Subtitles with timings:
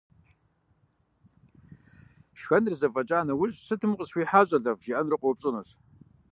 [2.39, 5.69] Шхэныр зэфӀэкӀа нэужь, сытым укъысхуихьа, щӀалэфӀ, жиӀэнурэ къоупщӀынущ.